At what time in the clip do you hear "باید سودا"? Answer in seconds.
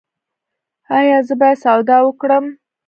1.39-1.97